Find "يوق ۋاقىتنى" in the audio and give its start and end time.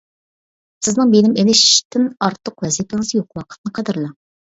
3.21-3.79